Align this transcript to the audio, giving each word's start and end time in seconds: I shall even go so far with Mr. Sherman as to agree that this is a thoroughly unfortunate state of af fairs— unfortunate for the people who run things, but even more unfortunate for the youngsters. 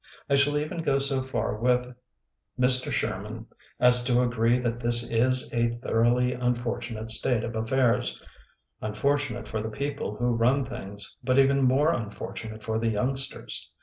I 0.27 0.33
shall 0.33 0.57
even 0.57 0.81
go 0.81 0.97
so 0.97 1.21
far 1.21 1.57
with 1.57 1.93
Mr. 2.59 2.91
Sherman 2.91 3.45
as 3.79 4.03
to 4.05 4.23
agree 4.23 4.57
that 4.57 4.79
this 4.79 5.07
is 5.07 5.53
a 5.53 5.77
thoroughly 5.77 6.33
unfortunate 6.33 7.11
state 7.11 7.43
of 7.43 7.55
af 7.55 7.69
fairs— 7.69 8.19
unfortunate 8.81 9.47
for 9.47 9.61
the 9.61 9.69
people 9.69 10.15
who 10.15 10.33
run 10.33 10.65
things, 10.65 11.15
but 11.23 11.37
even 11.37 11.61
more 11.61 11.91
unfortunate 11.93 12.63
for 12.63 12.79
the 12.79 12.89
youngsters. 12.89 13.69